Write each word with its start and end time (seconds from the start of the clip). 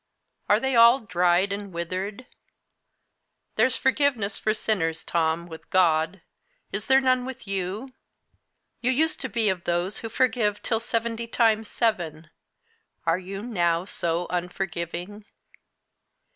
Are 0.49 0.59
they 0.59 0.75
all 0.75 1.01
dried 1.01 1.53
and 1.53 1.71
withered? 1.71 2.25
There's 3.55 3.77
forgiveness 3.77 4.39
for 4.39 4.51
sinners, 4.51 5.03
Tom, 5.03 5.45
with 5.45 5.69
God; 5.69 6.23
is 6.71 6.87
there 6.87 6.99
none 7.01 7.23
with 7.23 7.47
you? 7.47 7.93
You 8.81 8.89
used 8.89 9.21
to 9.21 9.29
be 9.29 9.47
of 9.47 9.65
those 9.65 9.99
who 9.99 10.09
forgive 10.09 10.63
till 10.63 10.79
seventy 10.79 11.27
times 11.27 11.69
seven; 11.69 12.31
are 13.05 13.19
you 13.19 13.43
now 13.43 13.85
so 13.85 14.25
unforgiving? 14.31 15.23